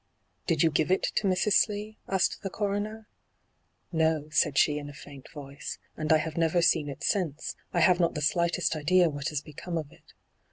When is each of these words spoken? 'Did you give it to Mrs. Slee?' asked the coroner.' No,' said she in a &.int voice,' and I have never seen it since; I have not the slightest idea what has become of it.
'Did 0.47 0.63
you 0.63 0.71
give 0.71 0.89
it 0.89 1.03
to 1.03 1.27
Mrs. 1.27 1.53
Slee?' 1.53 1.99
asked 2.09 2.41
the 2.41 2.49
coroner.' 2.49 3.07
No,' 4.01 4.29
said 4.31 4.57
she 4.57 4.79
in 4.79 4.89
a 4.89 4.95
&.int 5.07 5.29
voice,' 5.29 5.77
and 5.95 6.11
I 6.11 6.17
have 6.17 6.37
never 6.37 6.63
seen 6.63 6.89
it 6.89 7.03
since; 7.03 7.55
I 7.71 7.81
have 7.81 7.99
not 7.99 8.15
the 8.15 8.21
slightest 8.23 8.75
idea 8.75 9.11
what 9.11 9.27
has 9.29 9.41
become 9.41 9.77
of 9.77 9.91
it. 9.91 10.15